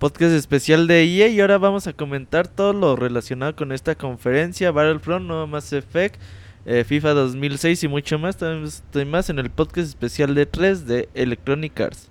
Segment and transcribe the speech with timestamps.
[0.00, 4.70] podcast especial de EA y ahora vamos a comentar todo lo relacionado con esta conferencia,
[4.70, 6.18] Battlefront, no Mass Effect,
[6.64, 8.40] eh, FIFA 2006 y mucho más.
[8.40, 12.10] Estoy más en el podcast especial de 3 de Electronic Arts.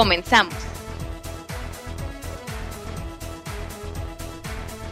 [0.00, 0.54] Comenzamos.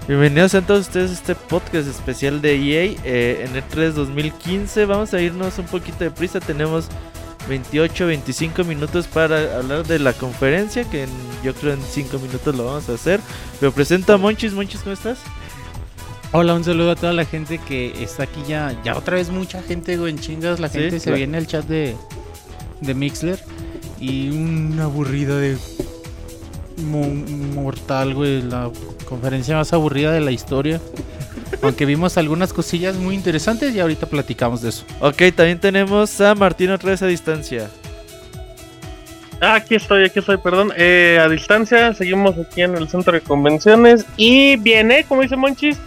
[0.07, 4.85] Bienvenidos a todos ustedes a este podcast especial de EA eh, en el 3 2015.
[4.85, 6.41] Vamos a irnos un poquito de prisa.
[6.41, 6.89] Tenemos
[7.49, 10.85] 28, 25 minutos para hablar de la conferencia.
[10.85, 11.07] Que
[11.43, 13.19] yo creo en 5 minutos lo vamos a hacer.
[13.61, 14.53] Pero presento a Monchis.
[14.53, 15.21] Monchis, ¿cómo estás?
[16.33, 18.79] Hola, un saludo a toda la gente que está aquí ya.
[18.85, 20.61] Ya otra vez mucha gente, güey, en chingas.
[20.61, 21.97] La gente se viene al chat de,
[22.83, 23.43] de Mixler
[24.01, 25.57] y una aburrida de
[26.83, 28.71] mortal, güey, la
[29.09, 30.81] conferencia más aburrida de la historia.
[31.63, 34.85] Aunque vimos algunas cosillas muy interesantes y ahorita platicamos de eso.
[35.01, 37.69] Ok, también tenemos a Martín otra vez a distancia.
[39.41, 40.73] Ah, aquí estoy, aquí estoy, perdón.
[40.77, 44.05] Eh, a distancia, seguimos aquí en el centro de convenciones.
[44.17, 45.79] Y viene, como dice Monchis,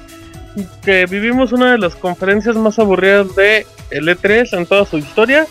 [0.83, 5.47] que vivimos una de las conferencias más aburridas de el E3 en toda su historia.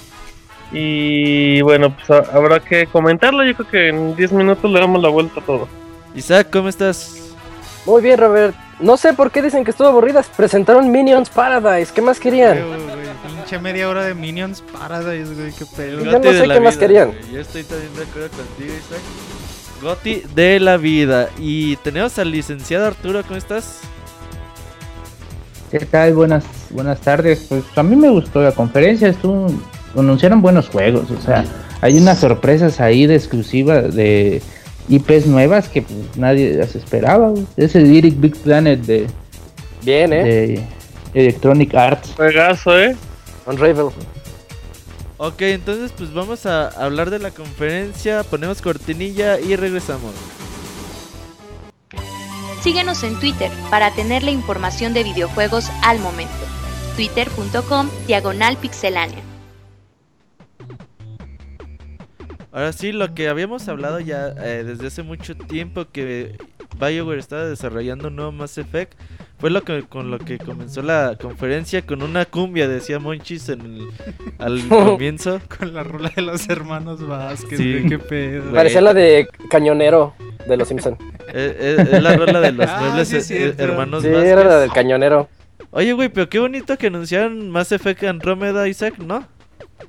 [0.72, 3.44] Y bueno, pues habrá que comentarlo.
[3.44, 5.68] Yo creo que en 10 minutos le damos la vuelta a todo.
[6.14, 7.34] Isaac, ¿cómo estás?
[7.86, 8.54] Muy bien, Robert.
[8.78, 10.22] No sé por qué dicen que estuvo aburrida.
[10.36, 11.92] Presentaron Minions Paradise.
[11.92, 12.58] ¿Qué más querían?
[13.26, 15.52] pinche media hora de Minions Paradise, güey.
[15.52, 16.04] Qué pedo.
[16.04, 17.12] Yo no sé qué más querían.
[17.32, 19.00] Yo estoy también de acuerdo contigo, Isaac.
[19.82, 21.28] Goti de la vida.
[21.38, 23.22] Y tenemos al licenciado Arturo.
[23.22, 23.80] ¿Cómo estás?
[25.70, 26.14] ¿Qué tal?
[26.14, 27.46] Buenas, buenas tardes.
[27.48, 29.08] Pues a mí me gustó la conferencia.
[29.08, 29.48] Estuvo
[29.96, 31.44] anunciaron buenos juegos, o sea,
[31.80, 34.42] hay unas sorpresas ahí de exclusiva de
[34.88, 37.32] IPs nuevas que pues, nadie las esperaba.
[37.56, 39.06] Ese Lyric Big Planet de,
[39.82, 40.24] Bien, ¿eh?
[40.24, 40.66] de
[41.14, 42.12] Electronic Arts.
[42.16, 42.96] Juegazo, ¿eh?
[43.46, 43.90] Unravel.
[45.16, 50.12] Ok, entonces pues vamos a hablar de la conferencia, ponemos cortinilla y regresamos.
[52.62, 56.32] Síguenos en Twitter para tener la información de videojuegos al momento.
[56.96, 59.29] Twitter.com Diagonal Pixelánea.
[62.52, 66.36] Ahora sí, lo que habíamos hablado ya eh, desde hace mucho tiempo que
[66.78, 68.94] BioWare estaba desarrollando un nuevo Mass Effect
[69.38, 73.60] fue lo que con lo que comenzó la conferencia con una cumbia decía Monchis en
[73.60, 73.88] el,
[74.38, 75.40] al comienzo.
[75.58, 77.84] con la rola de los hermanos Vázquez sí.
[77.88, 80.14] qué pedo parecía la de cañonero
[80.46, 80.96] de los Simpson.
[81.28, 85.28] Eh, eh, es, la rola de los ah, muebles hermanos sí, era la del cañonero.
[85.70, 89.26] Oye güey pero qué bonito que anunciaron Mass Effect Andromeda Isaac no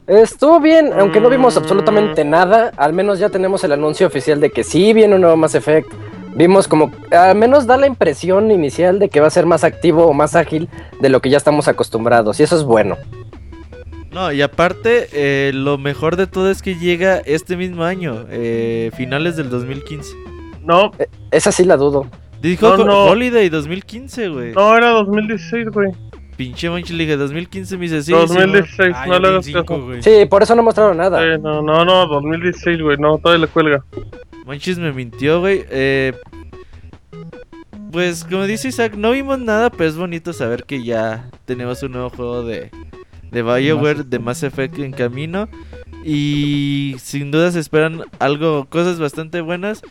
[0.07, 4.49] Estuvo bien, aunque no vimos absolutamente nada, al menos ya tenemos el anuncio oficial de
[4.49, 5.91] que sí viene un nuevo Mass Effect.
[6.33, 10.05] Vimos como, al menos da la impresión inicial de que va a ser más activo
[10.05, 10.69] o más ágil
[10.99, 12.97] de lo que ya estamos acostumbrados, y eso es bueno.
[14.11, 18.91] No, y aparte, eh, lo mejor de todo es que llega este mismo año, eh,
[18.95, 20.13] finales del 2015.
[20.63, 20.91] No.
[20.99, 22.07] Eh, esa sí la dudo.
[22.41, 24.53] Dijo no, Holiday 2015, güey.
[24.53, 25.91] No, era 2016, güey.
[26.41, 28.11] Pinche Monchi le 2015 me dice sí.
[28.13, 29.45] 2016, no le das
[30.03, 31.37] Sí, por eso no mostraron nada.
[31.37, 33.83] no, no, no, 2016, güey, no, todavía le cuelga.
[34.47, 35.63] Monchis me mintió, güey.
[35.69, 36.13] Eh,
[37.91, 41.91] pues como dice Isaac, no vimos nada, pero es bonito saber que ya tenemos un
[41.91, 42.71] nuevo juego de,
[43.29, 45.47] de BioWare, de Mass Effect en camino.
[46.03, 49.83] Y sin duda se esperan algo, cosas bastante buenas.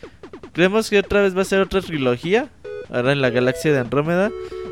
[0.51, 2.49] Creemos que otra vez va a ser otra trilogía,
[2.89, 4.31] ahora en la galaxia de Andrómeda.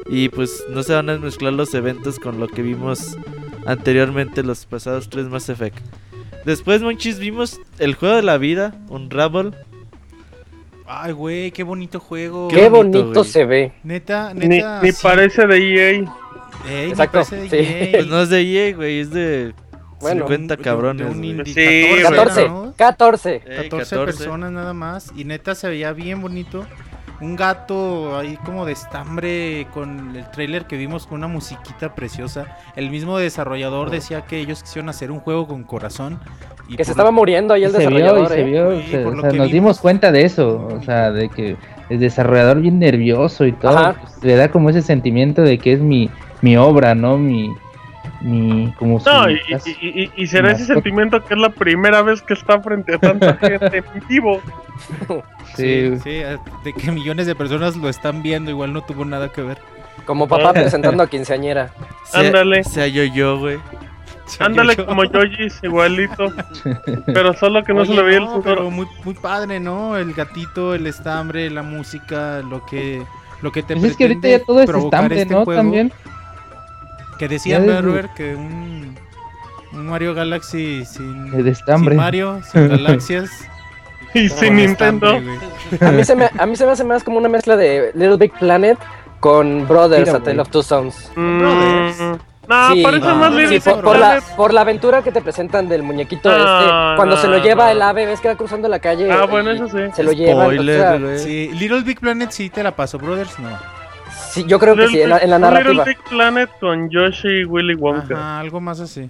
[0.09, 3.17] Y pues no se van a mezclar los eventos con lo que vimos
[3.65, 5.77] anteriormente los pasados tres Mass Effect.
[6.45, 9.51] Después, Monchis, vimos el juego de la vida, un Rabble.
[10.87, 12.47] Ay, güey, qué bonito juego.
[12.47, 13.73] Qué, bonito, se ve.
[13.83, 14.81] Neta, neta.
[14.81, 15.89] Ni, parece de EA.
[16.67, 17.21] Ey, Exacto.
[17.23, 17.91] Parece de EA.
[17.91, 19.53] Pues no es de EA, güey, es de
[19.99, 21.13] bueno, 50 cabrones.
[21.45, 25.11] sí, 14, 14, 14, 14, personas nada más.
[25.15, 26.65] Y neta se veía bien bonito.
[27.21, 32.57] Un gato ahí como de estambre con el trailer que vimos con una musiquita preciosa.
[32.75, 36.19] El mismo desarrollador decía que ellos quisieron hacer un juego con corazón.
[36.69, 38.27] Y Que se estaba muriendo ahí el se vio y desarrollador.
[38.29, 38.43] se ¿eh?
[38.43, 39.51] vio, Sí, se- por o lo sea, que nos vimos.
[39.53, 41.57] dimos cuenta de eso, o sea, de que
[41.89, 43.95] el desarrollador bien nervioso y todo, Ajá.
[43.99, 46.09] pues, le da como ese sentimiento de que es mi,
[46.41, 47.17] mi obra, ¿no?
[47.17, 47.49] Mi,
[48.21, 49.39] mi, como No, y,
[49.81, 52.97] y, y- y será ese sentimiento que es la primera vez que está frente a
[52.99, 54.41] tanta gente en vivo.
[55.55, 56.21] Sí, Sí, sí,
[56.63, 59.57] de que millones de personas lo están viendo, igual no tuvo nada que ver.
[60.05, 61.71] Como papá presentando a quinceañera.
[62.05, 62.63] Se- Ándale.
[62.63, 63.57] Sea yo yo, güey.
[64.39, 66.31] Ándale Yo- como Yojis, igualito.
[67.07, 68.71] Pero solo que no se Oye, le veía el no, pero sudor.
[68.71, 69.97] muy, muy padre, ¿no?
[69.97, 73.01] El gatito, el estambre, la música, lo que
[73.41, 75.45] lo que te Pues es que ahorita ya todo es provocar estambre, este ¿no?
[75.45, 75.59] juego.
[75.61, 75.91] También.
[77.19, 78.95] Que decía Ya desde- Berber que un,
[79.73, 81.91] un Mario Galaxy sin, El estambre.
[81.93, 83.29] sin Mario, sin galaxias.
[84.15, 85.07] Y sin Nintendo.
[85.11, 85.87] estambre.
[85.87, 88.17] A mí, se me, a mí se me hace más como una mezcla de Little
[88.17, 88.79] Big Planet
[89.19, 91.11] con Brothers, Mira, A Tale of Two Sons.
[91.15, 91.99] Mm, Brothers.
[92.47, 95.69] No, Sí, parece no, más sí, por, por la, por la aventura que te presentan
[95.69, 97.71] del muñequito No, este, cuando se lo lleva no.
[97.71, 99.07] el ave, ves que va cruzando la calle.
[99.11, 99.77] Ah, y bueno, eso sí.
[99.95, 100.45] Se lo lleva.
[100.45, 101.19] Güey.
[101.19, 103.49] Sí, Little Big Planet sí te la pasó, Brothers, no.
[104.29, 105.83] Sí, yo creo que sí, en la, en la Little narrativa.
[105.85, 108.13] Big Planet con Yoshi y Willy Wonka.
[108.15, 109.09] Ajá, algo más así.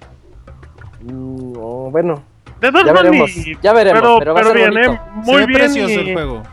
[1.01, 1.59] Mm, no,
[1.91, 2.21] bueno,
[2.59, 3.31] De todas ya veremos.
[3.61, 4.91] Ya veremos, pero, pero, va a ser bonito.
[4.93, 4.99] ¿eh?
[5.23, 6.43] Se Muy bien precioso y, el juego.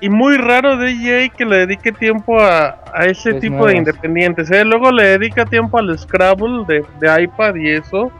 [0.00, 3.76] y muy raro de EA que le dedique tiempo a, a ese Pues tipo de
[3.76, 4.50] independientes.
[4.50, 4.64] ¿eh?
[4.64, 8.10] Luego le dedica tiempo al Scrabble de, de iPad y eso.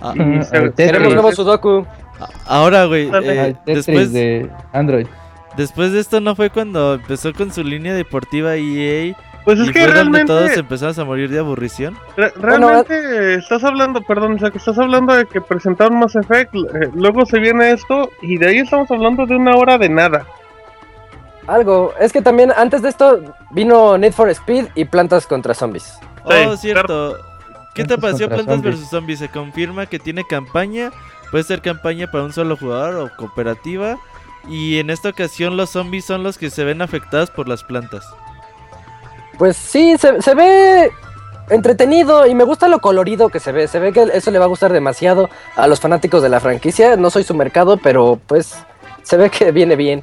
[0.00, 1.86] Ah, Y Ujú, se- al Queremos Tetris, nuevo Sudoku.
[2.46, 3.48] Ahora, güey, Dale.
[3.50, 5.06] eh, después, de Android.
[5.58, 9.14] después de esto no fue cuando empezó con su línea deportiva EA
[9.46, 11.96] Pues es y que fue donde realmente, todos empezamos a morir de aburrición.
[12.16, 16.54] re- realmente estás hablando, perdón, o sea, que estás hablando de que presentaron Mass Effect,
[16.54, 20.26] eh, luego se viene esto y de ahí estamos hablando de una hora de nada.
[21.46, 21.94] Algo.
[22.00, 23.20] Es que también antes de esto
[23.52, 25.96] vino Need for Speed y Plantas contra Zombies.
[26.24, 27.16] Oh, Sí, cierto.
[27.72, 28.80] ¿Qué te pareció Plantas Zombies.
[28.80, 29.18] vs Zombies?
[29.20, 30.90] Se confirma que tiene campaña.
[31.30, 33.96] Puede ser campaña para un solo jugador o cooperativa.
[34.48, 38.04] Y en esta ocasión los zombies son los que se ven afectados por las plantas.
[39.38, 40.90] Pues sí, se, ve
[41.50, 43.68] entretenido y me gusta lo colorido que se ve.
[43.68, 46.96] Se ve que eso le va a gustar demasiado a los fanáticos de la franquicia.
[46.96, 48.56] No soy su mercado, pero pues
[49.02, 50.02] se ve que viene bien.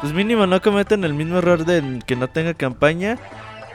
[0.00, 3.18] Pues mínimo no cometen el mismo error de que no tenga campaña.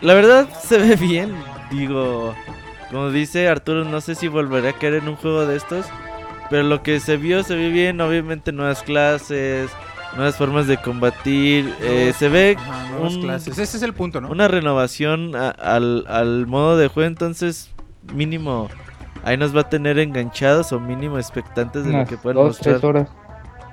[0.02, 1.36] La verdad se ve bien.
[1.70, 2.34] Digo,
[2.90, 5.86] como dice Arturo, no sé si volveré a caer en un juego de estos.
[6.50, 8.02] Pero lo que se vio, se ve bien.
[8.02, 9.70] Obviamente nuevas clases,
[10.16, 11.74] nuevas formas de combatir.
[11.82, 13.58] eh, se ve Ajá, nuevas un- clases.
[13.58, 14.30] Ese es el punto, ¿no?
[14.30, 17.08] una renovación a- al, al modo de juego.
[17.08, 17.72] Entonces,
[18.14, 18.70] mínimo,
[19.24, 22.76] ahí nos va a tener enganchados o mínimo expectantes de lo que pueden dos, mostrar.
[22.76, 23.10] tres horas.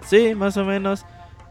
[0.06, 1.04] Sí, más o menos.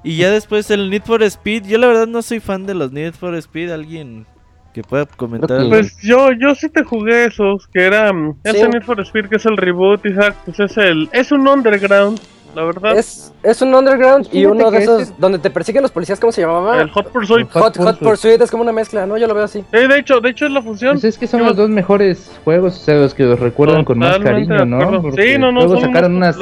[0.03, 1.65] Y ya después el Need for Speed.
[1.67, 3.69] Yo la verdad no soy fan de los Need for Speed.
[3.71, 4.25] Alguien
[4.73, 5.67] que pueda comentar.
[5.69, 8.49] Pues yo, yo sí te jugué esos, que era mm, Sí.
[8.51, 12.19] ese Need for Speed, que es el reboot, Isaac, pues es el, es un underground,
[12.55, 12.97] la verdad.
[12.97, 16.31] Es, es un underground y uno de esos este- donde te persiguen los policías, ¿cómo
[16.31, 16.81] se llamaba?
[16.81, 17.49] el Hot Pursuit.
[17.51, 18.09] Hot Hot, Hot Pursuit.
[18.09, 19.17] Pursuit, es como una mezcla, ¿no?
[19.17, 19.63] Yo lo veo así.
[19.71, 20.93] Eh, de hecho, de hecho es la fusión.
[20.93, 23.83] Pues es que son Yo- los dos mejores juegos, o sea, los que los recuerdan
[23.85, 25.01] con más cariño, ¿no?
[25.01, 26.37] Porque Sí, no, no, luego son sacaron unas,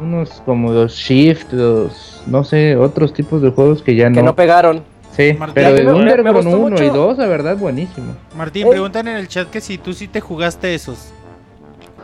[0.00, 4.26] unos como los Shift, los, no sé, otros tipos de juegos que ya Que no.
[4.26, 4.82] no pegaron.
[5.16, 6.92] sí, Martín, pero el Underground gustó 1 y mucho.
[6.94, 8.14] 2, la verdad, buenísimo.
[8.36, 8.70] Martín, Eh.
[8.70, 11.12] preguntan en el chat que si tú sí te jugaste esos.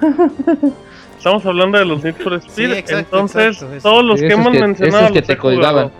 [1.24, 4.34] Estamos hablando de los Need for Speed, Sí, exacto, entonces exacto, todos los Sí, que
[4.34, 5.90] hemos que- mencionado esos que los te colgaban.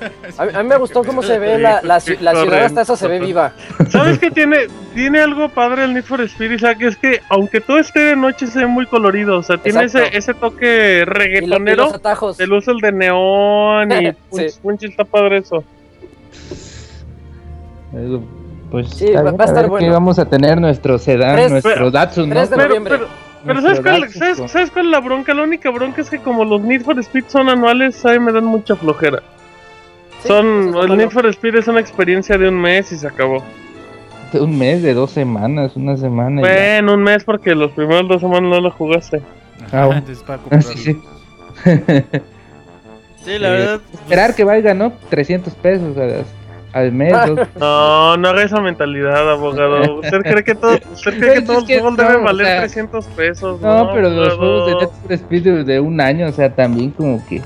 [0.38, 2.80] A mí, a mí me gustó cómo se ve la, la, ci- la ciudad, hasta
[2.80, 3.52] eso se ve viva.
[3.90, 4.68] ¿Sabes qué tiene?
[4.94, 8.46] Tiene algo padre el Need for Speed, Isaac, es que aunque todo esté de noche
[8.46, 10.18] se ve muy colorido, o sea, tiene ese, Exacto.
[10.18, 12.38] ese toque Y, lo- y reggaetonero, atajos.
[12.38, 14.16] de luz el de neón y Sí.
[14.30, 15.62] punch, punch, está padre eso.
[18.70, 19.86] Pues Sí, va- a estar ver bueno.
[19.86, 22.34] qué vamos a tener nuestro sedán, Tres- nuestro Datsun, ¿no?
[22.36, 22.94] tres de Pero, noviembre.
[22.96, 25.34] pero, pero Nuestro ¿sabes cuál, ¿sabes, con- sabes cuál es la bronca?
[25.34, 28.32] La única bronca es que como los Need for Speed son anuales, a mí me
[28.32, 29.22] dan mucha flojera.
[30.20, 30.96] Sí, son, el.
[30.96, 33.42] Need for Speed es una experiencia de un mes y se acabó.
[34.32, 36.40] De Un mes, de dos semanas, una semana.
[36.42, 36.48] ya.
[36.48, 39.20] Bueno, un mes porque los primeros dos semanas no lo jugaste.
[39.72, 40.02] Ah, bueno.
[40.06, 41.00] Entonces, para sí, sí.
[43.24, 43.80] Sí, la Eh, verdad.
[43.94, 44.92] Esperar que valga, ¿no?
[45.10, 46.24] 300 pesos al,
[46.72, 47.12] al mes.
[47.26, 49.96] dos- No, no haga esa mentalidad, abogado.
[50.00, 52.46] ¿Usted cree que, todo, usted cree que Pues todos los juegos no, deben o valer
[52.46, 53.60] sea, 300 pesos?
[53.60, 54.74] No, pero los juegos de.
[54.76, 57.42] Need for Speed de, un año, o sea, también como que...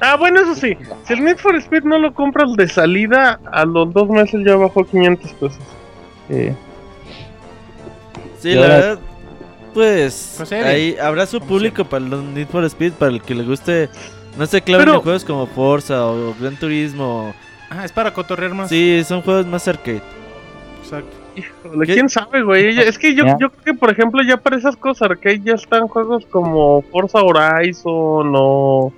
[0.00, 0.76] Ah, bueno, eso sí.
[1.06, 4.56] Si el Need for Speed no lo compras de salida, a los dos meses ya
[4.56, 5.58] bajó 500 pesos.
[6.28, 6.54] eh,
[8.40, 8.98] Sí, Y la verdad.
[9.72, 10.64] Pues Procede.
[10.64, 13.88] ahí habrá su público para los Need for Speed, para el que le guste.
[14.38, 17.34] No Pero- en juegos como Forza o Gran Turismo
[17.70, 18.68] Ah, es para cotorrear más.
[18.68, 20.02] Sí, son juegos más arcade.
[20.82, 21.16] Exacto.
[21.36, 22.78] Híjole, quién sabe, güey.
[22.78, 25.88] Es que yo, yo creo que, por ejemplo, ya para esas cosas arcade ya están
[25.88, 28.92] juegos como Forza Horizon o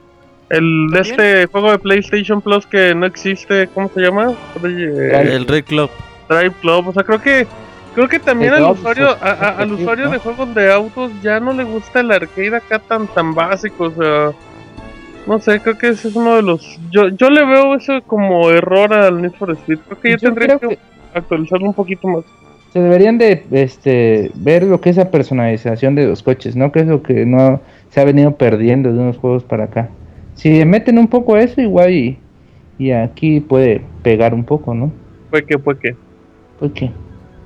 [0.50, 4.34] el de este juego de PlayStation Plus que no existe, ¿cómo se llama?
[4.62, 5.90] El Red Club.
[6.28, 6.88] Drive Club.
[6.88, 7.46] O sea, creo que
[7.94, 11.10] creo que también El al usuario sí, a- a- al usuario de juegos de autos
[11.22, 14.32] ya no le gusta el arcade acá tan tan básico, o sea,
[15.26, 18.50] no sé, creo que ese es uno de los yo yo le veo eso como
[18.50, 19.78] error al Need for Speed.
[19.86, 20.78] Creo que ya Yo tendría que
[21.14, 22.24] actualizarlo un poquito más.
[22.72, 26.72] Se deberían de este, ver lo que es la personalización de los coches, ¿no?
[26.72, 29.88] Que es lo que no se ha venido perdiendo de unos juegos para acá.
[30.34, 32.18] Si meten un poco a eso, igual y,
[32.78, 34.92] y aquí puede pegar un poco, ¿no?
[35.30, 35.96] Fue que fue que
[36.58, 36.90] ¿Por qué?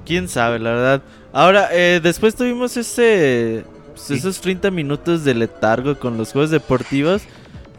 [0.05, 1.03] Quién sabe, la verdad.
[1.33, 3.65] Ahora, eh, después tuvimos ese.
[3.93, 7.23] pues, esos 30 minutos de letargo con los juegos deportivos.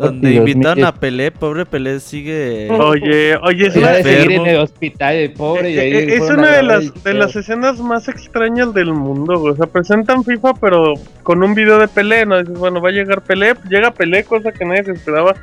[0.02, 0.88] Donde Dios invitaron mío.
[0.88, 1.32] a Pelé.
[1.32, 2.70] Pobre Pelé sigue.
[2.72, 5.72] Oye, oye, es una, seguir en el hospital, el pobre.
[5.72, 9.40] y ahí eh, eh, es una de las de las escenas más extrañas del mundo,
[9.40, 9.54] güey.
[9.54, 10.94] O sea, presentan FIFA, pero
[11.24, 12.40] con un video de Pelé, ¿no?
[12.40, 15.36] Dices, bueno, va a llegar Pelé, llega Pelé, cosa que nadie se esperaba.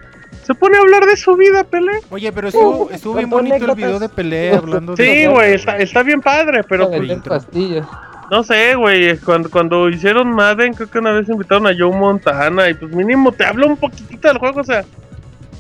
[0.42, 1.92] Se pone a hablar de su vida, Pelé.
[2.10, 5.04] Oye, pero estuvo, estuvo bien bonito el video de pelea hablando de...
[5.04, 7.86] Sí, güey, está, está bien padre, pero pues, pastillas.
[8.30, 9.16] No sé, güey.
[9.18, 13.32] Cuando, cuando hicieron Madden, creo que una vez invitaron a Joe Montana y pues mínimo
[13.32, 14.84] te habla un poquitito del juego, o sea,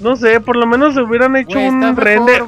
[0.00, 2.42] no sé, por lo menos se hubieran hecho un render.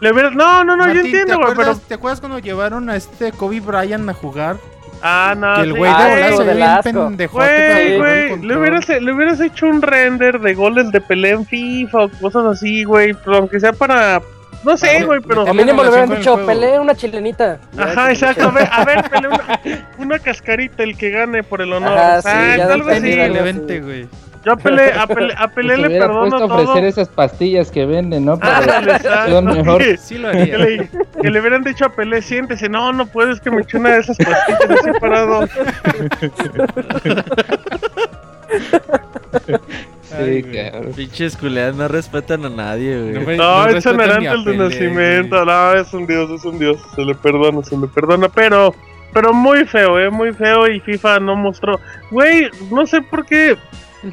[0.00, 1.76] Le hubieran- No, no, no, Martín, yo ¿te entiendo, güey, pero.
[1.76, 4.56] ¿Te acuerdas cuando llevaron a este Kobe Bryant a jugar?
[5.00, 5.54] Ah, no.
[5.54, 5.98] que el sí, güey de
[6.30, 7.98] sí, se ve del bien pendejote.
[7.98, 12.08] Güey, le hubieras, le hubieras hecho un render de goles de pelea en FIFA o
[12.08, 14.20] cosas así, güey, pero aunque sea para,
[14.64, 15.40] no sé, güey, pero...
[15.42, 17.58] Meterle mínimo le hubieran dicho, pelea una chilenita.
[17.76, 19.60] Ajá, que- exacto, a ver, a ver, pelea una,
[19.98, 21.96] una cascarita el que gane por el honor.
[21.96, 23.16] Ajá, sí, Ah, ya algo así.
[23.16, 24.08] Vente, güey.
[24.44, 26.86] Yo a Pelé, a Pelé, a Pelé Se le perdono puesto a ofrecer todo.
[26.86, 28.38] esas pastillas que venden, ¿no?
[28.38, 29.42] Para que exacto.
[29.42, 29.82] mejor.
[29.98, 30.58] Sí lo Que haría.
[30.58, 30.88] le,
[31.20, 34.00] que le hubieran dicho a Pelé, siéntese, no, no puedes que me eche una de
[34.00, 34.90] esas pastillas así
[40.24, 40.92] Sí, cabrón.
[40.94, 43.12] Pinches culeadas no respetan a nadie, güey.
[43.14, 47.02] No, güey, No, no el de nacimiento, no, es un dios, es un dios, se
[47.02, 48.74] le perdona, se le perdona, pero,
[49.12, 53.56] pero muy feo, eh, muy feo y FIFA no mostró, güey, no sé por qué,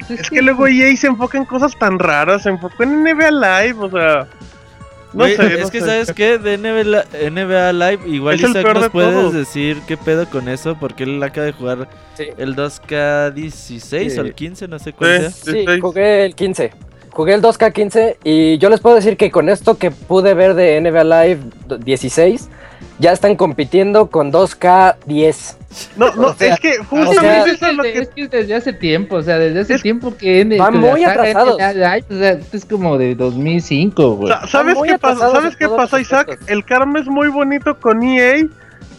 [0.08, 3.76] es que luego EA se enfoca en cosas tan raras, se enfocó en NBA Live,
[3.78, 4.26] o sea,
[5.16, 5.86] no sé, es no que, sé.
[5.86, 6.38] ¿sabes qué?
[6.38, 11.22] De NBA, Live, igual Isaac nos de puedes decir qué pedo con eso, porque él
[11.22, 12.24] acaba de jugar Sí.
[12.38, 14.18] el 2K16 Sí.
[14.18, 15.30] o el 15, no sé cuál sea.
[15.30, 15.64] Sí.
[15.80, 16.72] jugué el 15.
[17.10, 20.76] Jugué el 2K15 y yo les puedo decir que con esto que pude ver de
[20.80, 21.40] NBA Live
[21.82, 22.48] 16,
[22.98, 25.56] ya están compitiendo con 2K10.
[25.96, 28.02] No, no, o sea, es que o justamente sea, es, eso es lo desde, que...
[28.02, 30.78] es que desde hace tiempo, o sea, desde hace Es- tiempo que en Van que
[30.78, 31.56] muy saga atrasados.
[31.58, 34.32] NBA Live, o sea, es como de 2005, güey.
[34.32, 35.30] Sa- ¿Sabes qué pasa?
[35.30, 36.28] ¿Sabes qué pasa, Isaac?
[36.30, 36.48] aspectos.
[36.48, 38.46] El karma es muy bonito con EA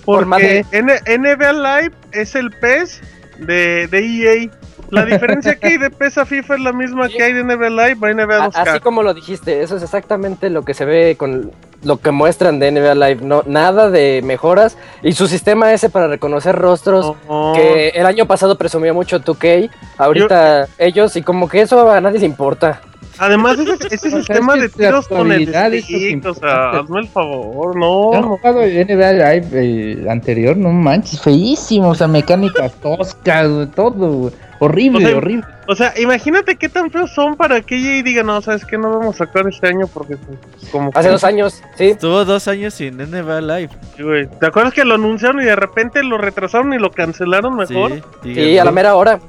[0.06, 0.66] Por porque.
[0.72, 3.02] N- NBA Live es el PES
[3.40, 4.50] de, de EA.
[4.90, 7.70] La diferencia que hay de PES a FIFA es la misma que hay de NBA
[7.70, 8.68] Live a NBA A- 2K.
[8.70, 11.52] Así como lo dijiste, eso es exactamente lo que se ve con
[11.84, 13.20] lo que muestran de NBA Live.
[13.22, 14.78] No, nada de mejoras.
[15.04, 17.52] Y su sistema ese para reconocer rostros, No.
[17.56, 22.20] que el año pasado presumía mucho 2K, ahorita ellos, y como que eso a nadie
[22.20, 22.82] le importa.
[23.20, 26.70] Además, ese, ese O sea, sistema es de que tiros con el stick, o sea,
[26.72, 28.14] hazme el favor, no.
[28.14, 28.28] ¿Han no.
[28.38, 30.56] jugado el NBA Live eh, anterior?
[30.56, 34.34] No manches, feísimo, o sea, mecánicas toscas, todo, güey.
[34.60, 35.46] horrible, O sea, horrible.
[35.70, 39.00] O sea, imagínate qué tan feos son para que EA diga, no, sabes que no
[39.00, 41.86] vamos a sacar este año porque pues, como Hace que- dos años, sí.
[41.90, 43.70] Estuvo dos años sin NBA Live.
[43.98, 44.28] Sí, güey.
[44.28, 48.02] ¿Te acuerdas que lo anunciaron y de repente lo retrasaron y lo cancelaron mejor?
[48.24, 49.20] Sí, Sí, a la mera hora.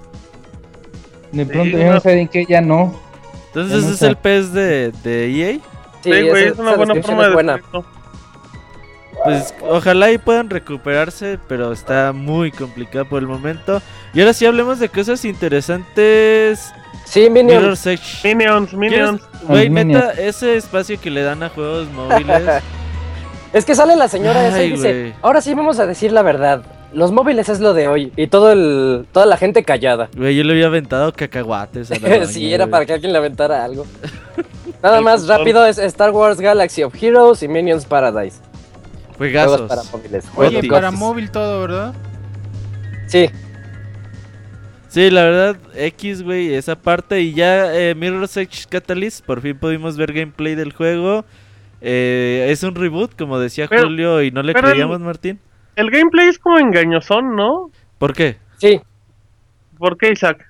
[1.33, 1.95] De pronto Sí, ya no.
[1.95, 3.08] no saben que ya no.
[3.62, 4.07] Entonces no es sé.
[4.09, 5.53] el PES de, de EA.
[5.55, 5.61] Sí,
[6.03, 7.61] Sí, güey, esa- es una esa buena forma de buena.
[9.25, 13.83] Pues ojalá y puedan recuperarse, pero está muy complicado por el momento.
[14.15, 16.73] Y ahora sí hablemos de cosas interesantes.
[17.05, 17.29] Sí.
[17.31, 17.88] Minions,
[18.75, 19.21] Minions.
[19.21, 22.43] ¿Quieres- Güey, neta, ese espacio que le dan a juegos móviles.
[23.50, 25.15] Es que sale la señora esa y dice, güey.
[25.23, 26.61] ahora sí vamos a decir la verdad.
[26.92, 28.12] Los móviles es lo de hoy.
[28.16, 30.09] Y todo el, toda la gente callada.
[30.16, 32.71] Güey, yo le había aventado cacahuates a la doña, sí, era güey.
[32.73, 33.87] para que alguien le aventara algo.
[34.83, 38.38] Nada más rápido es Star Wars Galaxy of Heroes y Minions Paradise.
[39.18, 39.92] Juegos para Juegazos.
[39.92, 40.25] móviles.
[40.37, 41.95] Oye, juegos para móvil todo, ¿verdad?
[43.09, 43.28] Sí,
[44.88, 47.21] Sí, la verdad, X, güey, esa parte.
[47.21, 51.26] Y ya eh, Mirror's Edge Catalyst, por fin pudimos ver gameplay del juego.
[51.83, 55.40] Eh, es un reboot, como decía Pero- Julio, y no le el- creíamos, Martín.
[55.78, 57.70] El gameplay es como engañosón, ¿no?
[57.99, 58.37] ¿Por qué?
[58.58, 58.80] sí.
[59.78, 60.44] ¿Por qué, Isaac?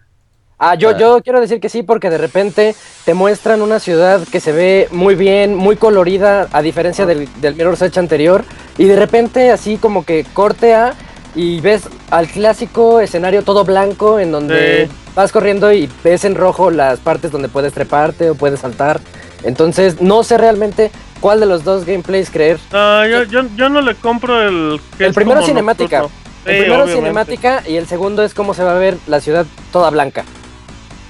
[0.59, 0.97] Ah, yo, Ah.
[0.99, 4.89] yo quiero decir que sí, porque de repente te muestran una ciudad que se ve
[4.91, 8.43] muy bien, muy colorida, a diferencia del, del Mirror's Edge anterior,
[8.79, 10.95] y de repente así como que cortea
[11.35, 14.93] y ves al clásico escenario todo blanco en donde Sí.
[15.15, 18.99] vas corriendo y ves en rojo las partes donde puedes treparte o puedes saltar.
[19.45, 22.59] Entonces no sé realmente cuál de los dos gameplays creer.
[22.73, 24.81] No, yo, yo, yo no le compro el.
[24.97, 25.99] que El es primero como cinemática.
[26.01, 26.11] El Sí,
[26.45, 26.95] primero obviamente.
[26.95, 30.25] cinemática y el segundo es cómo se va a ver la ciudad toda blanca.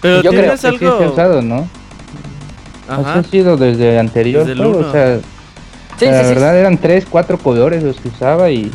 [0.01, 1.13] Pero Yo creo tienes Que sí se ha algo.
[1.13, 1.69] usado, ¿no?
[2.89, 3.01] Ajá.
[3.01, 5.19] Eso ha sido desde el anterior Desde el o sea,
[5.99, 8.71] Sí, la sí, sí, verdad eran tres, cuatro colores los que usaba y...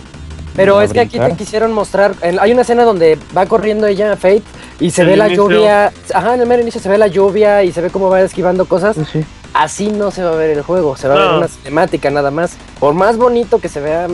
[0.55, 2.13] Pero a es que aquí te quisieron mostrar.
[2.21, 4.43] en- hay una escena donde va corriendo ella, Fate,
[4.79, 5.49] y se El ve la inicio.
[5.49, 5.91] lluvia.
[6.13, 8.65] Ajá, en el mero inicio se ve la lluvia y se ve cómo va esquivando
[8.65, 8.95] cosas.
[9.11, 9.23] Sí.
[9.53, 12.31] Así no se va a ver el juego, se va a ver una cinemática nada
[12.31, 12.57] más.
[12.79, 14.07] Por más bonito que se vea,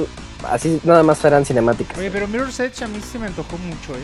[0.51, 1.97] así nada más serán cinemáticas.
[1.97, 4.03] Oye, pero Mirror's Edge a mí se me antojó mucho, ¿eh?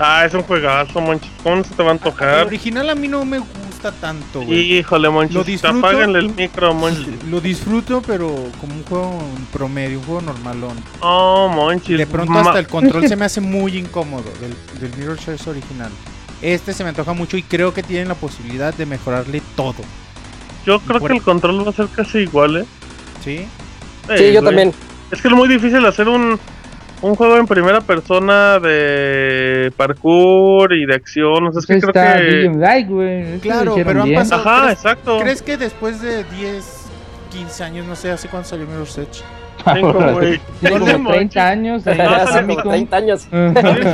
[0.00, 1.30] Ah, es un juegazo, Monchis.
[1.42, 2.46] ¿Cómo se te va a El antojar?
[2.46, 4.78] original a mí no me gusta tanto, güey.
[4.78, 5.44] Híjole, Lo Monchis.
[5.46, 5.78] disfruto.
[5.78, 7.24] Apáganle el micro, Monchis.
[7.30, 8.28] Lo disfruto, pero
[8.60, 10.76] como un juego en promedio, un juego normalón.
[11.00, 11.98] Oh, Monchis.
[11.98, 15.48] De pronto Ma- hasta el control se me hace muy incómodo del, del Mirror's Edge
[15.48, 15.90] original.
[16.42, 19.74] Este se me antoja mucho y creo que tienen la posibilidad de mejorarle todo,
[20.68, 22.64] Yo creo que el control va a ser casi igual, ¿eh?
[23.24, 23.46] ¿sí?
[24.16, 24.44] Sí, yo güey.
[24.44, 24.74] también.
[25.10, 26.38] Es que es muy difícil hacer un,
[27.00, 31.46] un juego en primera persona de parkour y de acción.
[31.46, 32.28] O sea, es que Pues creo está que.
[33.36, 34.20] Eso lo Claro, pero han bien.
[34.20, 35.18] pasado- Ajá, ¿crees- exacto.
[35.20, 36.64] ¿Crees que después de 10,
[37.32, 39.22] 15 años, no sé, hace cuánto salió Mirror's Edge?
[40.14, 40.40] Güey.
[40.60, 41.82] Tiene como 30 años.
[41.82, 43.20] sale- como 30 años.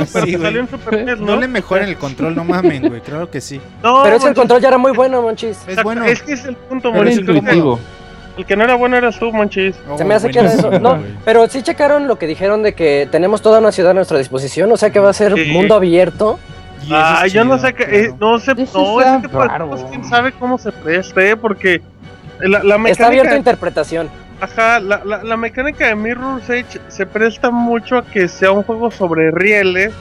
[0.07, 0.33] Sí,
[0.69, 1.41] Super NES, No ¿no?
[1.41, 3.59] le mejoren el control, no mamen, güey, claro que sí.
[3.83, 5.57] No, Pero es que el Monchis, control ya era muy bueno, Monchis.
[5.67, 6.05] Es bueno.
[6.05, 7.19] Es que es el punto, Monchis.
[7.19, 7.79] Intuitivo.
[8.37, 9.75] El que no era bueno eras tú, Monchis.
[9.89, 10.63] Oh, Se me hace que era eso.
[10.69, 13.93] buenísimo, No, pero sí checaron lo que dijeron de que tenemos toda una ciudad a
[13.93, 15.51] nuestra disposición, o sea que va a ser Sí.
[15.51, 16.37] mundo abierto.
[16.91, 17.91] Ah, yo no sé claro.
[17.93, 18.51] eh, no sé.
[18.57, 21.37] Eso No, es que pues, quién sabe cómo se preste, ¿eh?
[21.37, 21.81] porque.
[22.41, 24.09] La, la Está abierto a mecánica, interpretación.
[24.41, 28.63] Ajá, la, la, la mecánica de Mirror's Edge se presta mucho a que sea un
[28.63, 29.93] juego sobre rieles,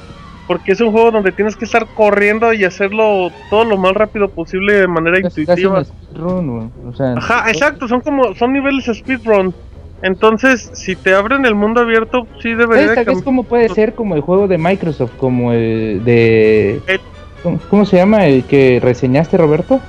[0.47, 4.29] porque es un juego donde tienes que estar corriendo y hacerlo todo lo más rápido
[4.29, 5.79] posible de manera Es intuitiva.
[5.79, 6.93] un speedrun, güey.
[6.93, 9.55] O sea, Ajá, exacto, son como son niveles speedrun.
[10.03, 13.43] Entonces, si te abren el mundo abierto, sí debería ¿Sabes de tal vez cam- cómo
[13.45, 16.81] puede ser como el juego de Microsoft, como el de...
[16.87, 17.01] El-
[17.43, 19.81] ¿Cómo, cómo se llama el que reseñaste, Roberto?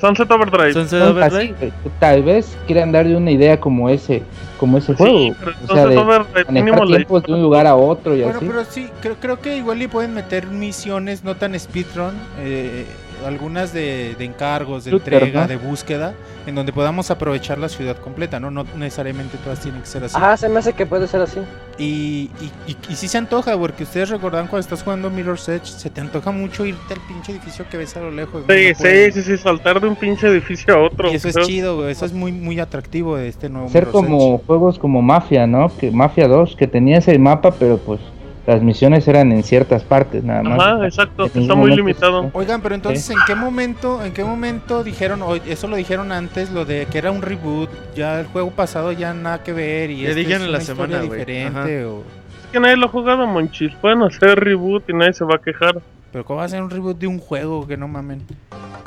[0.00, 0.72] Sunset Overdrive.
[0.72, 1.72] Sunset Overdrive.
[1.98, 4.22] tal vez quieran darle una idea como ese,
[4.58, 5.18] como ese juego.
[5.18, 8.14] Sí, pero o sea, de Overdrive manejar mínimo le- tiempos de un lugar a otro
[8.16, 8.46] y Bueno, así.
[8.46, 12.86] pero sí, creo, creo que igual le pueden meter misiones no tan speedrun, eh,
[13.26, 15.48] algunas de, de encargos, de entrega, ¿no?
[15.48, 16.14] de búsqueda,
[16.46, 18.50] en donde podamos aprovechar la ciudad completa, ¿no?
[18.50, 20.16] No necesariamente todas tienen que ser así.
[20.16, 21.40] Ajá, se me hace que puede ser así.
[21.78, 25.66] Y, y, y, y sí se antoja, porque ustedes recordan cuando estás jugando Mirror's Edge,
[25.66, 28.44] se te antoja mucho irte al pinche edificio que ves a lo lejos.
[28.48, 31.10] Sí, No sí, sí, sí, saltar de un pinche edificio a otro.
[31.10, 33.92] Y eso es chido, güey, eso es muy, muy atractivo de este nuevo Ser Mirror's
[33.92, 34.44] como Edge.
[34.46, 35.74] juegos como Mafia, ¿no?
[35.76, 38.00] Que Mafia 2, que tenías el mapa, pero pues
[38.46, 40.58] las misiones eran en ciertas partes nada más.
[40.60, 42.30] Ajá, exacto, En está muy momento limitado.
[42.32, 46.50] Oigan, pero entonces, ¿en qué momento, en qué momento dijeron, o eso lo dijeron antes,
[46.50, 50.06] lo de que era un reboot, ya el juego pasado ya nada que ver y
[50.06, 51.98] este dijeron es en la una semana, diferente o
[52.44, 53.72] Es que nadie lo ha jugado, Monchis.
[53.80, 55.76] Pueden hacer reboot y nadie se va a quejar.
[56.12, 58.22] pero cómo va a ser un reboot de un juego que no mamen.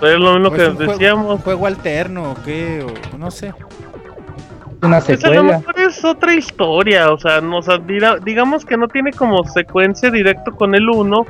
[0.02, 1.32] Es lo mismo ¿O es que un juego- decíamos.
[1.36, 3.54] un juego alterno o qué o no sé.
[4.84, 5.58] Una Pues a lo secuela.
[5.60, 9.44] mejor es otra historia, o sea, no, o sea, dira- digamos que no tiene como
[9.46, 11.26] secuencia directo con el 1,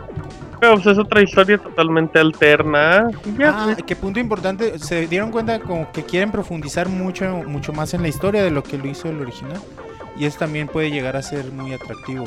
[0.60, 3.10] pero pues es otra historia totalmente alterna.
[3.46, 7.94] Ah, pues, qué punto importante, se dieron cuenta como que quieren profundizar mucho mucho más
[7.94, 9.60] en la historia de lo que lo hizo el original.
[10.18, 12.26] Y eso también puede llegar a ser muy atractivo.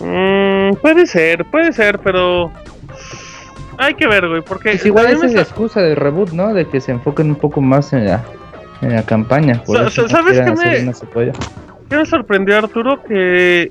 [0.00, 2.50] mm, puede ser, puede ser, pero
[3.78, 6.52] hay que ver, güey, porque Pues igual esa es la sa- excusa del reboot, ¿no?
[6.54, 8.22] De que se enfoquen un poco más en la,
[8.82, 9.62] en la campaña.
[9.64, 11.32] Por Sa- eso no ¿sabes qué me- una secuela.
[11.88, 13.02] ¿Qué me sorprendió, Arturo?
[13.02, 13.70] Que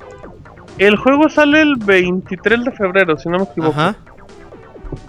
[0.77, 3.71] el juego sale el 23 de febrero, si no me equivoco.
[3.79, 3.95] Ajá.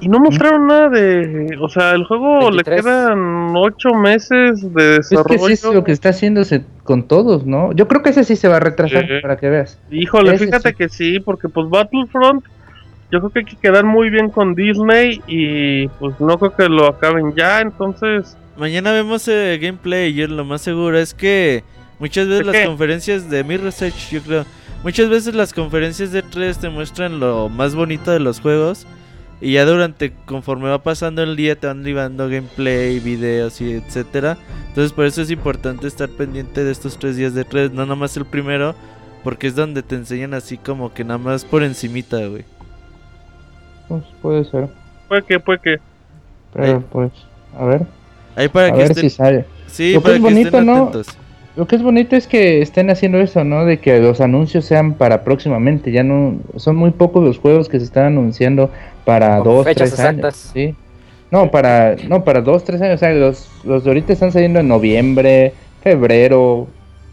[0.01, 1.57] Y no mostraron nada de...
[1.61, 2.77] O sea, el juego 23.
[2.77, 5.47] le quedan 8 meses de Es que desarrollo.
[5.49, 7.73] sí es lo que está haciéndose con todos, ¿no?
[7.73, 9.15] Yo creo que ese sí se va a retrasar, Sí.
[9.21, 9.81] para que veas.
[9.91, 10.75] Híjole, Ese fíjate sí.
[10.77, 12.45] que sí, porque pues Battlefront,
[13.11, 16.69] yo creo que hay que quedar muy bien con Disney y pues no creo que
[16.69, 18.37] lo acaben ya, entonces...
[18.57, 20.13] Mañana vemos el gameplay.
[20.13, 21.65] Yo lo más seguro es que
[21.99, 22.67] muchas veces ¿De las qué?
[22.67, 24.45] conferencias de mi research, yo creo,
[24.83, 28.87] muchas veces las conferencias de 3 te muestran lo más bonito de los juegos.
[29.41, 34.37] Y ya durante, conforme va pasando el día, te van libando gameplay, videos y etcétera.
[34.69, 38.17] Entonces, por eso es importante estar pendiente de estos tres días de 3, no nomás
[38.17, 38.77] el primero,
[39.25, 42.45] porque es donde te enseñan así como que nada más por encimita, güey.
[43.89, 44.69] pues puede ser.
[45.09, 45.81] Puede que, puede que.
[46.53, 46.83] Pero Eh.
[46.93, 47.11] pues,
[47.59, 47.87] a ver,
[48.37, 49.47] Ahí para a que ver estén, si sale.
[49.67, 50.91] sí, Lo que es bonito, estén ¿no?
[51.55, 53.65] Lo que es bonito es que estén haciendo eso, ¿no?
[53.67, 55.93] De que los anuncios sean para próximamente.
[55.93, 58.71] Ya no son muy pocos los juegos que se están anunciando
[59.05, 60.31] para Con dos, fechas tres años.
[60.31, 60.51] exactas.
[60.55, 60.75] Sí.
[61.31, 62.97] No, para no para dos, tres años.
[62.97, 66.69] O sea, los los de ahorita están saliendo en noviembre, febrero,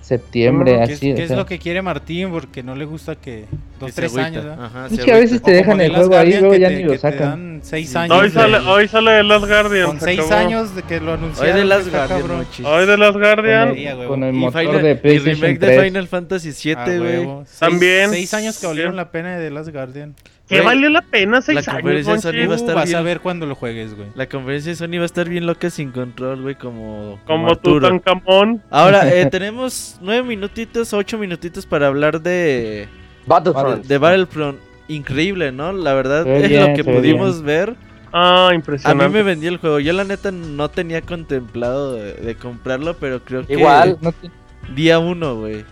[0.09, 1.13] septiembre, ¿Qué es, así.
[1.13, 1.37] qué o es sea.
[1.37, 2.29] lo que quiere Martín?
[2.31, 3.45] Porque no le gusta que
[3.79, 4.27] dos, Que tres agüita.
[4.27, 4.45] años.
[4.59, 6.67] Ajá, Es se que a veces te O dejan el The juego ahí, luego ya
[6.67, 7.59] te- ni lo sacan.
[7.63, 8.17] seis años.
[8.17, 9.85] Hoy Sí, sale, hoy sale The Last Guardian.
[9.87, 10.35] Con se seis acabó.
[10.47, 11.53] años de que lo anunciaron.
[11.53, 12.45] Hoy de Last Guardian, cabrón.
[12.65, 13.71] Hoy The Last Con Guardian.
[13.71, 14.01] Huevo.
[14.01, 15.77] el, con el Y, motor Final- de y PlayStation remake 3.
[15.77, 17.25] de Final Fantasy A 7, güey.
[17.45, 18.09] Seis- También.
[18.09, 18.97] Seis años que valieron Sí.
[18.97, 20.15] la pena de The Last Guardian.
[20.49, 22.79] Que Güey, valió la pena seis la años, conferencia de Sony va a estar Tú
[22.79, 22.97] vas bien.
[22.97, 24.07] a ver cuando lo juegues, güey.
[24.15, 27.47] La conferencia de Sony va a estar bien loca sin control, güey, como, como Como
[27.51, 27.87] Arturo.
[27.87, 28.61] Tutankamón.
[28.71, 32.87] Ahora, eh, tenemos nueve minutitos, ocho minutitos para hablar de,
[33.27, 33.85] Battlefront.
[33.85, 34.59] de Battlefront.
[34.87, 35.71] Increíble, ¿no?
[35.71, 37.75] La verdad es bien, lo que pudimos ver.
[38.11, 39.07] Ah, A mí impresionante.
[39.09, 39.79] me vendió el juego.
[39.79, 43.99] Yo la neta no tenía contemplado de, de comprarlo, pero creo que Igual.
[44.01, 44.31] No te-
[44.73, 45.63] día uno, güey.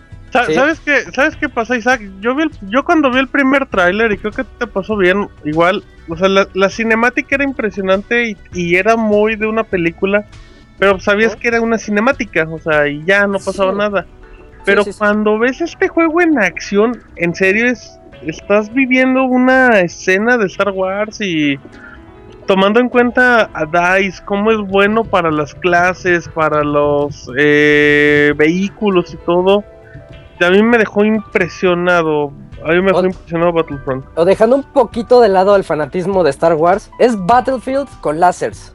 [0.46, 0.54] Sí.
[0.54, 1.00] ¿Sabes qué?
[1.14, 2.02] ¿Sabes qué pasa, Isaac?
[2.20, 5.28] Yo vi el- yo cuando vi el primer tráiler y creo que te pasó bien,
[5.44, 10.26] igual, o sea, la, la cinemática era impresionante y, y era muy de una película,
[10.78, 13.78] pero sabías que era una cinemática, o sea, y ya no pasaba Sí.
[13.78, 14.06] nada.
[14.64, 14.90] Pero sí.
[14.98, 20.70] cuando ves este juego en acción, en serio es estás viviendo una escena de Star
[20.72, 21.56] Wars y
[22.46, 23.64] tomando en cuenta a
[23.98, 29.64] DICE, cómo es bueno para las clases, para los eh, vehículos y todo.
[30.40, 32.32] A mí me dejó impresionado.
[32.64, 34.04] A mí me dejó impresionado Battlefront.
[34.16, 38.74] O dejando un poquito de lado el fanatismo de Star Wars, es Battlefield con lásers.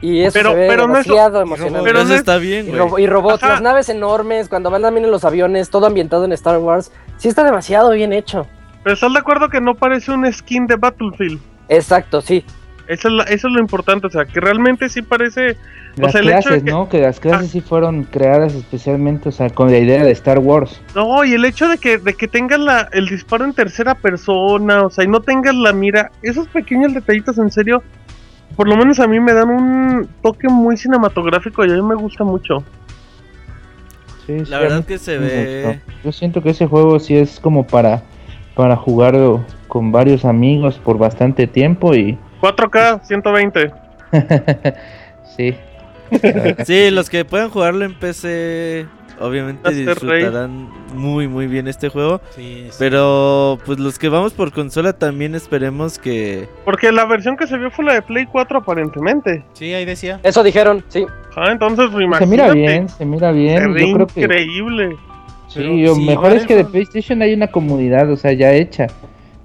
[0.00, 1.80] Y eso Pero- se ve pero no es lo- demasiado y emocionante.
[1.84, 2.78] Pero eso no es- está bien, Y, güey.
[2.90, 3.52] ro- y robots, Ajá.
[3.54, 6.92] las naves enormes, cuando van también en los aviones, todo ambientado en Star Wars.
[7.16, 8.46] Sí está demasiado bien hecho.
[8.82, 11.40] Pero estás de acuerdo que no parece un skin de Battlefield.
[11.68, 12.44] Exacto, sí.
[12.86, 15.56] Eso es, la- eso es lo importante, o sea, que realmente sí parece.
[15.96, 16.88] O Las sea, el hecho de clases, que- ¿no?
[16.88, 20.80] Que las clases sí fueron creadas especialmente, o sea, con la idea de Star Wars.
[20.94, 24.82] No, y el hecho de que, de que tengas la, el disparo en tercera persona,
[24.82, 27.82] o sea, y no tengas la mira, esos pequeños detallitos en serio,
[28.56, 31.94] por lo menos a mí me dan un toque muy cinematográfico y a mí me
[31.94, 32.62] gusta mucho.
[34.26, 35.80] Sí, sí, La a verdad que se ve...
[36.02, 38.02] Yo siento que ese juego sí es como para,
[38.54, 43.70] para jugarlo con varios amigos por bastante tiempo y 4K, 120.
[45.36, 45.54] sí.
[46.66, 48.86] Sí, los que puedan jugarlo en PC,
[49.18, 52.20] obviamente disfrutarán muy, muy bien este juego.
[52.36, 52.76] Sí, sí.
[52.78, 56.48] Pero, pues los que vamos por consola también esperemos que...
[56.64, 59.42] Porque la versión que se vio fue la de Play 4 aparentemente.
[59.54, 60.20] Sí, ahí decía.
[60.22, 61.04] Eso dijeron, sí.
[61.36, 62.54] Ah, entonces pues, Se mira imagínate.
[62.54, 63.72] bien, se mira Se bien.
[63.72, 64.96] ve Yo creo que increíble.
[65.48, 68.86] sí, lo si mejor es que de PlayStation hay una comunidad, o sea, ya hecha.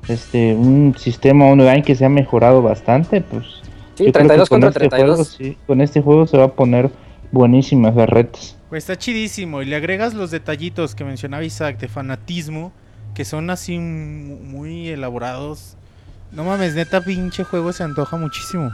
[0.10, 3.46] Este, un sistema online que se ha mejorado bastante, pues
[3.96, 5.16] Sí, yo creo que 32 con contra este 32.
[5.18, 6.90] juego, sí, con este juego se va a poner
[7.32, 8.56] buenísimas las retas.
[8.70, 9.62] Pues está chidísimo.
[9.62, 12.72] Y le agregas los detallitos que mencionaba Isaac de fanatismo,
[13.14, 15.76] que son así mu- muy elaborados.
[16.32, 18.72] No mames, neta, pinche juego se antoja muchísimo.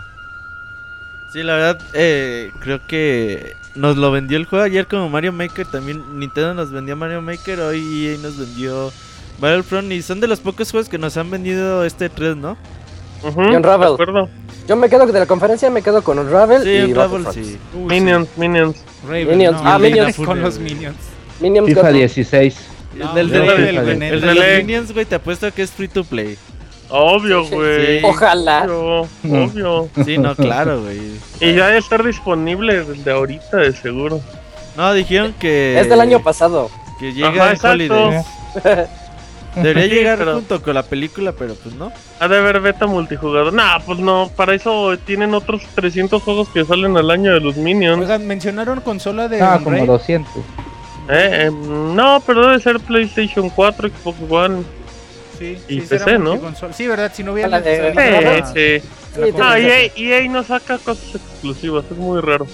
[1.34, 5.65] Sí, la verdad, eh, creo que nos lo vendió el juego ayer como Mario Maker.
[5.67, 8.91] También Nintendo nos vendió Mario Maker, hoy EA nos vendió
[9.39, 9.91] Battlefront.
[9.91, 12.58] Y son de los pocos juegos que nos han vendido este 3, ¿no?
[13.24, 13.95] Ujú, Y Unravel.
[14.67, 17.48] Yo me quedo de la conferencia, me quedo con Unravel Sí, y un Ravel Battlefront.
[17.48, 17.58] sí.
[17.76, 18.78] Uy, Minions, Minions.
[19.08, 19.62] Raven, Minions.
[19.63, 20.15] no, Ah, Minions.
[20.17, 20.98] Con los Minions.
[21.39, 22.56] Minions FIFA Got- 16.
[22.95, 24.45] No, el del, Raven, del- el de los.
[24.58, 26.38] Minions, güey, te apuesto que es free to play.
[26.89, 28.00] Obvio, güey.
[28.00, 28.06] sí.
[28.06, 28.63] Ojalá.
[28.63, 29.43] Obvio, Mm.
[29.43, 29.89] obvio.
[30.06, 31.00] Sí, no, claro, güey.
[31.41, 34.21] Y ya debe estar disponible desde ahorita, de seguro.
[34.78, 35.80] No, dijeron que...
[35.80, 36.69] Es del año pasado.
[37.00, 37.65] Que llega Ajá, en.
[37.71, 38.26] Holidays.
[39.56, 41.91] Debería Sí, llegar pero- junto con la película, pero pues no.
[42.20, 43.54] Ha de haber beta multijugador.
[43.54, 47.56] Nah, pues no, para eso tienen otros 300 juegos que salen al año de los
[47.56, 48.02] Minions.
[48.02, 50.32] Oigan, mencionaron consola de Ah, como 200.
[51.10, 54.63] Eh, em, no, pero debe ser PlayStation 4, Xbox One.
[55.38, 56.39] Sí, Y sí, PC, ¿no?
[56.74, 58.88] Sí, verdad, si no hubiera La de- Sí, la- Eh, la- sí.
[59.15, 62.48] Sí, tiene No, EA, EA no saca cosas exclusivas, es muy raro.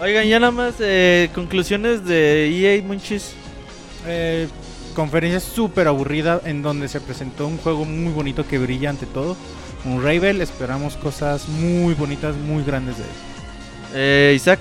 [0.00, 3.32] Oigan, ya nada más eh, conclusiones de EA Munchis.
[4.06, 4.48] Eh,
[4.94, 9.36] conferencia súper aburrida en donde se presentó un juego muy bonito que brilla ante todo.
[9.84, 13.10] Un Ravel, esperamos cosas muy bonitas, muy grandes de él.
[13.94, 14.60] Eh, Isaac.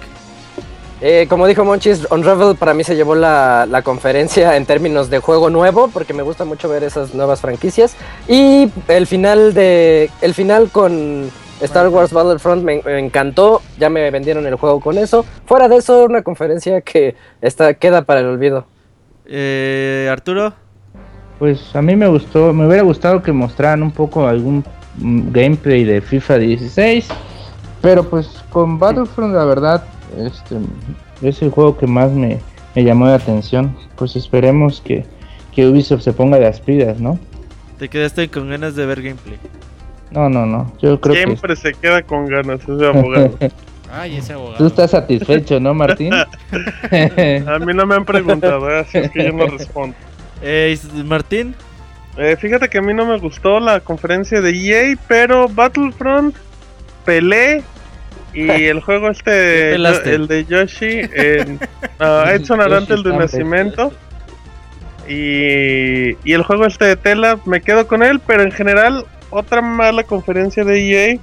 [1.01, 5.19] Eh, como dijo Monchis, Unravel para mí se llevó la, la conferencia en términos de
[5.19, 7.95] juego nuevo, porque me gusta mucho ver esas nuevas franquicias.
[8.27, 14.09] Y el final de el final con Star Wars Battlefront me, me encantó, ya me
[14.11, 15.25] vendieron el juego con eso.
[15.45, 18.65] Fuera de eso, una conferencia que está, queda para el olvido.
[19.35, 20.53] Eh, Arturo.
[21.39, 24.63] pues a mí me gustó, me hubiera gustado que mostraran un poco algún
[24.99, 27.07] mm, gameplay de FIFA 16,
[27.81, 29.83] pero pues con Battlefront la verdad
[30.19, 30.57] este
[31.23, 32.39] es el juego que más me,
[32.75, 33.75] me llamó la atención.
[33.95, 35.03] Pues esperemos que,
[35.51, 37.17] que Ubisoft se ponga las pilas, ¿no?
[37.79, 39.39] Te quedaste con ganas de ver gameplay.
[40.11, 40.71] No, no, no.
[40.79, 43.35] Yo creo Siempre se queda con ganas ese abogado.
[43.95, 44.57] Ay, ese abogado.
[44.57, 46.11] Tú estás satisfecho, ¿no, Martín?
[46.13, 48.79] A mí no me han preguntado, ¿eh?
[48.79, 49.95] así es que yo no respondo.
[50.41, 50.75] Eh,
[51.05, 51.53] Martín,
[52.17, 56.35] Eh, fíjate que a mí no me gustó la conferencia de EA, pero Battlefront,
[57.05, 57.63] Pelé
[58.33, 61.59] y el juego ¿Qué este, el de Yoshi, en
[61.99, 63.93] uh, Edson Arantes de Yoshi Nacimiento.
[65.07, 69.61] Y, y el juego este de Tela, me quedo con él, pero en general, otra
[69.61, 71.19] mala conferencia de EA.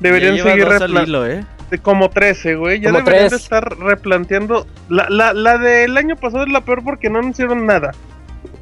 [0.00, 0.68] Deberían seguir
[1.04, 1.44] hilo, ¿eh?
[1.70, 2.80] De como 13, güey.
[2.80, 4.66] Ya Como deberían de estar replanteando.
[4.88, 7.92] La, la, la del año pasado es la peor porque no anunciaron nada.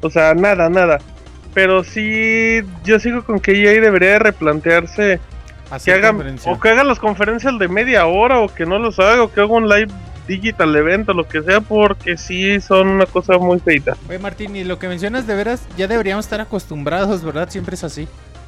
[0.01, 0.99] O sea, nada, nada.
[1.53, 5.19] Pero sí, yo sigo con que EA debería de replantearse
[5.69, 6.51] que Hacer hagan, conferencia.
[6.51, 9.41] o que hagan las conferencias de media hora o que no los haga o que
[9.41, 9.91] haga un live
[10.27, 13.95] digital event o lo que sea porque sí son una cosa muy feita.
[14.07, 17.49] Oye, Martín, y lo que mencionas de veras, ya deberíamos estar acostumbrados, ¿verdad?
[17.49, 18.07] Siempre es así.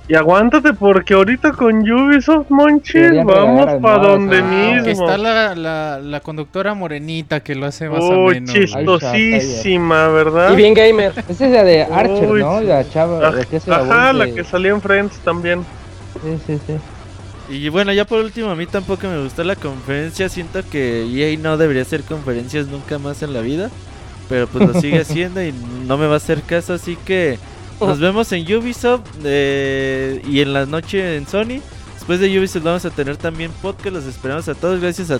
[0.09, 4.41] Y aguántate porque ahorita con Ubisoft Monchis vamos para donde que
[4.87, 5.05] mismo.
[5.05, 8.51] está la, la, la conductora morenita que lo hace más Uy, ameno.
[8.51, 10.51] chistosísima, ¿verdad?
[10.51, 11.13] Y bien gamer.
[11.29, 12.59] Esa es la de Archer, Uy, ¿no?
[12.61, 15.63] La chava, la que hace Ajá, la de- que salió en Friends también.
[16.23, 16.73] Sí, sí, sí.
[17.53, 20.27] Y bueno, ya por último, a mí tampoco me gustó la conferencia.
[20.29, 23.69] Siento que EA no debería hacer conferencias nunca más en la vida.
[24.27, 25.53] Pero pues lo sigue haciendo y
[25.87, 26.73] no me va a hacer caso.
[26.73, 27.37] Así que
[27.79, 31.61] nos vemos en Ubisoft eh, y en la noche en Sony.
[31.95, 33.95] Después de Ubisoft vamos a tener también podcast.
[33.95, 34.79] Los esperamos a todos.
[34.79, 35.19] Gracias a,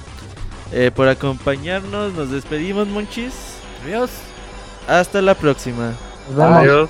[0.71, 2.13] eh, por acompañarnos.
[2.13, 3.33] Nos despedimos, monchis.
[3.85, 4.09] Adiós.
[4.87, 5.93] Hasta la próxima.
[6.37, 6.89] Adiós.